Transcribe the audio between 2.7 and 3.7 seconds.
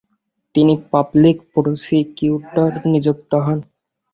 নিযুক্ত হন।